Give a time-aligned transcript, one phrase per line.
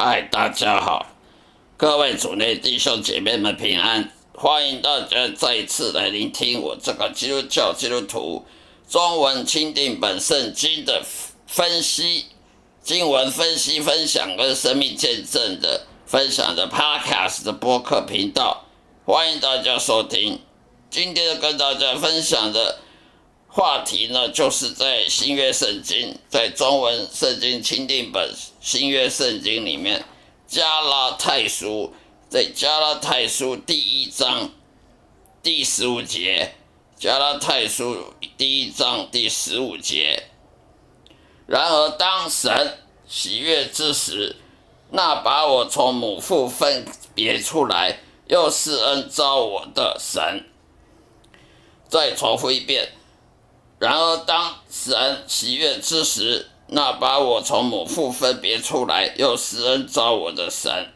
[0.00, 1.08] 嗨，大家好，
[1.76, 8.46] 各位主内弟兄姐妹们平安，欢迎大家再一次来聆听我这个基督教基督徒
[8.88, 11.02] 中文钦定本圣经的
[11.48, 12.26] 分析、
[12.80, 18.66] 经文分析、分享跟生命见证的分享的 Podcast 的播客频道，
[19.04, 20.38] 欢迎大家收听。
[20.88, 22.78] 今天跟大家分享的。
[23.50, 30.04] 话题呢，就是在新约圣经，在中文圣经钦定本新约圣经里面，
[30.46, 31.92] 加拉太书
[32.28, 34.50] 在加拉太书第一章
[35.42, 36.52] 第十五节，
[36.96, 40.24] 加拉太书第一章第十五节。
[41.46, 44.36] 然而，当神喜悦之时，
[44.90, 50.44] 那把我从母腹分别出来，又是恩招我的神。
[51.88, 52.92] 再重复一遍。
[53.78, 60.88] 然而，当神喜悦之时，那把我从母腹分别出来又使人招我的神。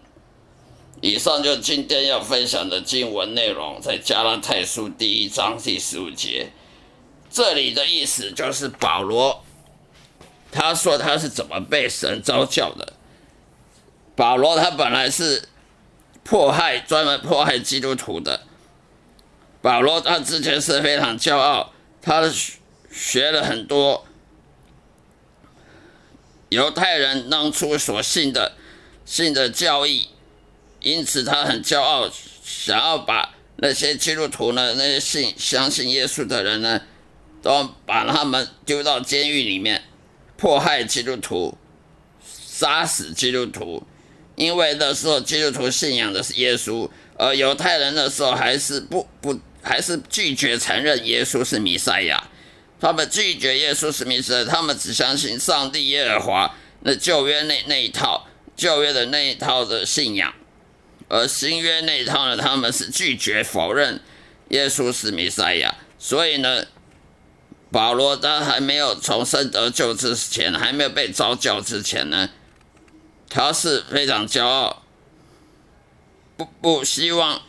[1.00, 6.50] 以上就今天要分享的经文内容，在加拉太书第一章第十五节。
[7.30, 9.44] 这里的意思就是保罗，
[10.50, 12.94] 他说他是怎么被神招教的。
[14.16, 15.48] 保罗他本来是
[16.25, 18.41] 迫害专门迫害基督徒的。
[19.60, 22.33] 保罗他之前是非常骄傲，他的。
[22.92, 24.06] 学了很多
[26.50, 28.52] 犹太人当初所信的
[29.06, 30.10] 信的教义，
[30.80, 32.10] 因此他很骄傲，
[32.44, 36.82] 想要把那些基督徒呢，那些信相信耶稣的人呢，
[37.42, 39.82] 都把他们丢到监狱里面，
[40.36, 41.56] 迫害基督徒，
[42.22, 43.82] 杀死基督徒。
[44.34, 46.88] 因为那时候基督徒信仰的是耶稣，
[47.19, 52.28] 而犹太人那时候还是不不还是拒绝承认耶稣是弥赛亚。
[52.82, 58.26] 他们拒绝耶稣史密斯，他们只相信上帝耶和华那旧约那那一套
[58.56, 60.34] 旧约的那一套的信仰，
[61.09, 64.00] 而新约那一套呢，他们是拒绝否认
[64.48, 65.76] 耶稣是弥赛亚。
[65.97, 66.66] 所以呢，
[67.70, 72.31] 保罗他还没有重生得救之前，还没有被召教之前呢，
[73.31, 74.82] 他是非常骄傲，
[76.37, 77.43] 不不希望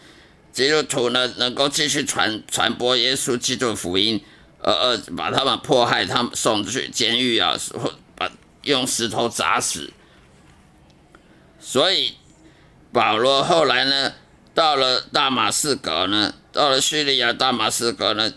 [0.51, 4.23] 基督徒呢能够继续传传播耶稣基督福音。
[4.63, 8.31] 呃呃，把他们迫害，他们送去监狱啊，或把
[8.61, 9.91] 用石头砸死。
[11.59, 12.13] 所以
[12.93, 14.13] 保罗后来呢，
[14.53, 18.31] 到了大马士革呢，到了叙利亚大马士革呢，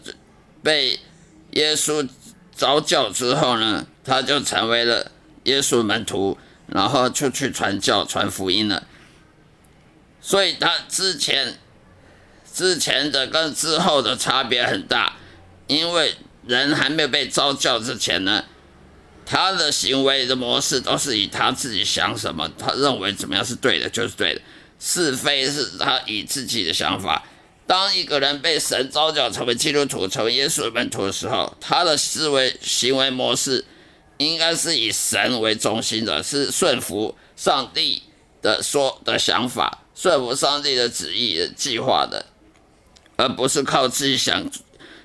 [0.64, 0.98] 被
[1.52, 2.08] 耶稣
[2.56, 5.12] 召教之后呢，他就成为了
[5.44, 8.82] 耶稣门徒，然后出去传教、传福音了。
[10.20, 11.60] 所以他之前
[12.52, 15.12] 之前的跟之后的差别很大。
[15.66, 16.14] 因为
[16.46, 18.44] 人还没有被召教之前呢，
[19.24, 24.40] 他的行为的模式都是以他自己想什么，他认为怎么样是对的，就是对的，
[24.78, 27.24] 是非是他以自己的想法。
[27.66, 33.64] 当一个人被神召教成为基督徒、成为耶稣的门徒的时候，他的思维行为模式
[34.18, 38.04] 应该是以神为中心的，是顺服上帝
[38.40, 42.26] 的说的想法，顺服上帝的旨意的计划的，
[43.16, 44.48] 而不是靠自己想。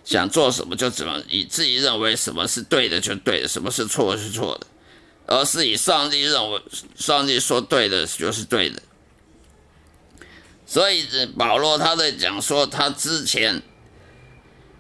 [0.04, 4.68] 想做什么就怎么，以自己认为什么是对的就对的，什么是错是错的，
[5.28, 6.62] 而是以上帝认为、
[6.96, 8.82] 上帝说对的就是对的。
[10.66, 11.06] 所以
[11.38, 13.62] 保罗他在讲说，他之前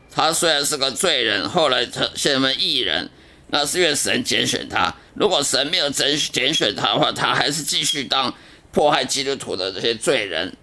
[0.10, 3.10] 他虽然是个罪人，后来他现为义人，
[3.48, 4.96] 那是因为神拣选他。
[5.14, 8.34] 如果神没有拣拣选他的话，他还是继续当
[8.72, 10.58] 迫害基督徒的这些罪人，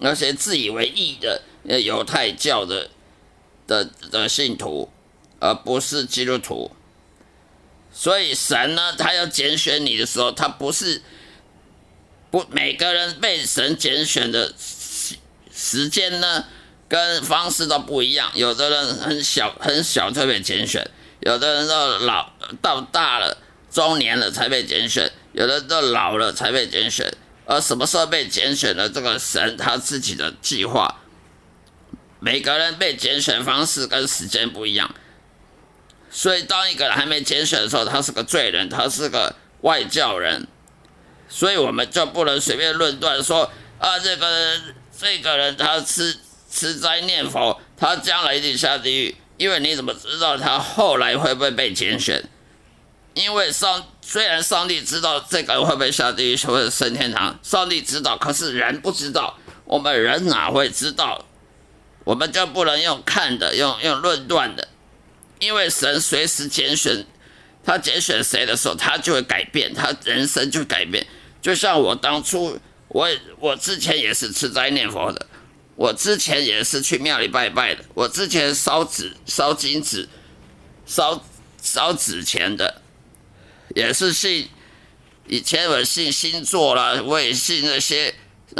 [0.00, 1.40] 那些自以为义的
[1.80, 2.90] 犹太教的。
[3.66, 4.90] 的的信徒，
[5.40, 6.70] 而不是基督徒。
[7.92, 11.00] 所以神呢，他要拣选你的时候，他不是
[12.30, 15.16] 不每个人被神拣选的时
[15.54, 16.44] 时间呢，
[16.88, 18.32] 跟方式都不一样。
[18.34, 20.90] 有的人很小很小就被拣选，
[21.20, 23.38] 有的人到老到大了
[23.70, 27.12] 中年了才被拣选，有的都老了才被拣选。
[27.46, 31.02] 而什么时候被拣选的，这个神他自己的计划。
[32.24, 34.94] 每个人被拣选方式跟时间不一样，
[36.10, 40.48] 所以当一个人还没拣选的时候，他是个罪人，他是个外教人，
[41.28, 44.58] 所以我们就不能随便论断说啊，这个
[44.98, 46.16] 这个人他吃
[46.50, 52.24] 吃斋念佛，他将来一定下地狱，因为你怎么知道他后来会不会被拣选？
[53.12, 59.36] 因为上虽然上帝知道这个人会不会下地狱或者升天堂，上帝知道，可是人不知道，
[59.66, 61.22] 我们人哪会知道？
[62.04, 64.68] 我们就不能用看的，用用论断的，
[65.38, 67.04] 因为神随时拣选，
[67.64, 71.06] 他拣选谁的时候，他就会改变，他人生就改变。
[71.40, 72.58] 就像我当初，
[72.88, 73.08] 我
[73.40, 75.26] 我之前也是吃斋念佛的，
[75.76, 80.08] 我之前也是去庙里拜拜的，我之前烧纸、烧金纸、
[80.86, 81.24] 烧
[81.60, 82.82] 烧纸钱的，
[83.74, 84.48] 也是信。
[85.26, 88.14] 以前我信星座啦，我也信那些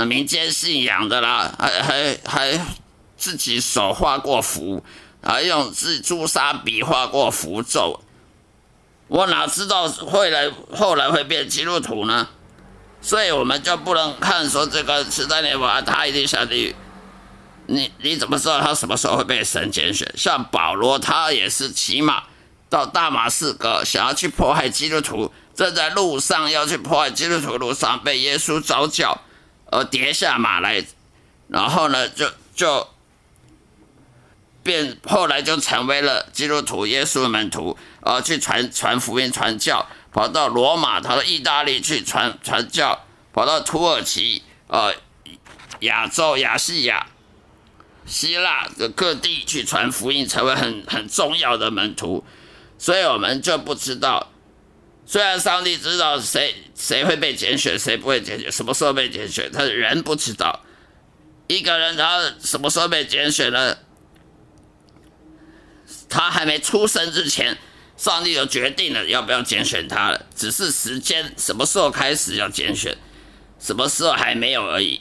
[0.06, 2.66] 民间信仰的啦，还还还
[3.24, 4.84] 自己手画过符，
[5.22, 8.02] 还用自朱砂笔画过符咒。
[9.08, 12.28] 我哪知道会来后来会变基督徒呢？
[13.00, 16.76] 所以我们就不能看说这个时代念佛，他一定下地狱。
[17.66, 20.06] 你你怎么知道他什么时候会被神拣选？
[20.18, 22.24] 像保罗，他也是骑马
[22.68, 25.32] 到大马士革，想要去迫害基督徒。
[25.54, 29.18] 正在路上要去破坏基督徒路上，被耶稣招教，
[29.70, 30.84] 而跌下马来，
[31.48, 32.86] 然后呢，就就
[34.64, 44.94] 变后来就成为了基督徒耶稣的门徒，啊去传传福音传教，跑到罗马，跑到意大利去传传教，跑到土耳其，呃，
[45.80, 47.06] 亚洲、亚细亚、
[48.06, 52.24] 希腊的各地去传福音，成为很很重要的门徒，
[52.78, 54.30] 所以我们就不知道。
[55.06, 60.60] 虽然上帝知道谁谁会被拣选，谁不会拣选，什么时候被拣选，他人不知道。
[61.46, 63.76] 一个人他什么时候被拣选呢？
[66.14, 67.58] 他还没出生之前，
[67.96, 70.26] 上帝就决定了要不要拣选他了。
[70.36, 72.96] 只是时间什么时候开始要拣选，
[73.58, 75.00] 什么时候还没有而已。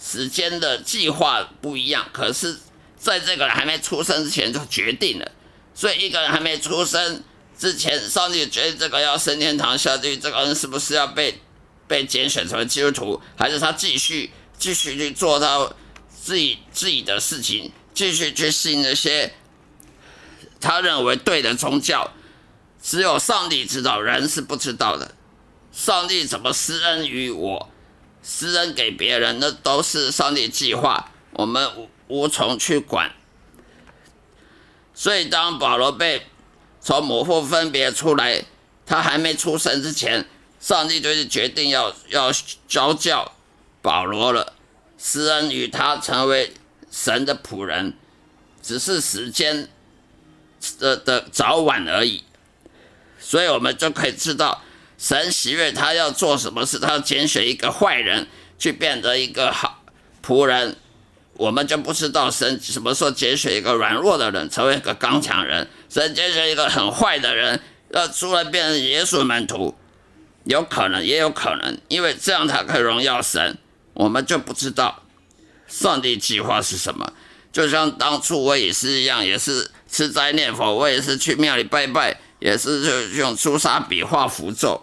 [0.00, 2.58] 时间的计划不一样，可是
[2.98, 5.30] 在这个人还没出生之前就决定了。
[5.76, 7.22] 所以一个人还没出生。
[7.56, 11.40] 之前上帝觉得这个要升天堂下地狱，这个人是不是要被
[11.88, 15.68] 被拣选成为基督徒，还是他继续继续去做他
[16.20, 19.32] 自己自己的事情，继续去信那些
[20.60, 22.12] 他认为对的宗教？
[22.80, 25.14] 只有上帝知道，人是不知道的。
[25.72, 27.68] 上帝怎么施恩于我，
[28.22, 33.12] 施恩给别人，那都是上帝计划，我们无无从去管。
[34.94, 36.26] 所以当保罗被
[36.80, 38.44] 从母腹分别出来，
[38.86, 40.28] 他还没出生之前，
[40.60, 42.32] 上帝就是决定要要
[42.66, 43.32] 教教
[43.82, 44.54] 保罗了，
[44.96, 46.54] 施恩于他成为
[46.90, 47.94] 神的仆人，
[48.62, 49.68] 只是时间
[50.78, 52.24] 的的早晚而已。
[53.18, 54.62] 所以我们就可以知道，
[54.96, 58.26] 神喜悦他要做什么事，他要拣选一个坏人
[58.58, 59.84] 去变得一个好
[60.24, 60.76] 仆人。
[61.34, 67.60] 我们就不知道神什么时候拣选一个软弱的人成为一个刚强人，神拣选一个很坏的人
[67.90, 69.76] 要出来变成耶稣门徒，
[70.44, 73.56] 有可能也有可能，因为这样才可以荣耀神。
[73.94, 75.02] 我们就不知道
[75.68, 77.12] 上帝计划是什么。
[77.64, 84.80] 就像当初我也是一样，也是吃斋念佛，我也是去庙里拜拜，也是就用朱砂笔画符咒，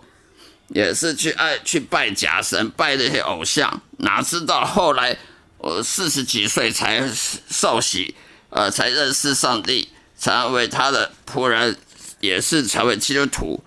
[0.67, 5.17] 也是去爱去拜假神，拜那些偶像，哪知道后来。
[5.57, 7.09] 我四十几岁才
[7.49, 8.13] 受洗，
[8.51, 9.89] 呃，才认识上帝，
[10.19, 11.75] 成为他的仆人，
[12.19, 13.63] 也是成为基督徒，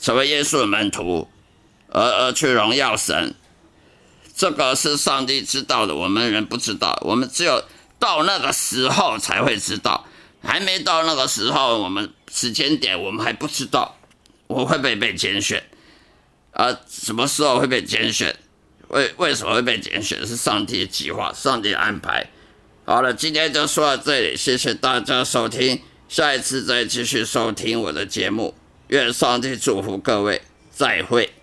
[0.00, 1.28] 成为耶稣的门徒，
[1.90, 3.36] 而而去荣耀神。
[4.34, 7.62] 这个是上帝知道的，我们人不知道，我们只有
[8.02, 10.04] 到那个时候才会知道，
[10.42, 13.96] 还没到那个时候，我们时间点我们还不知道
[14.48, 15.62] 我会不会被拣选，
[16.50, 18.34] 啊，什么时候会被拣选？
[18.88, 20.26] 为为什么会被拣选？
[20.26, 22.28] 是上帝的计划，上帝安排。
[22.84, 28.52] 好了，今天就说到这里，谢谢大家收听，下一次再继续收听我的节目。
[28.88, 30.42] 愿上帝祝福各位，
[30.72, 31.41] 再会。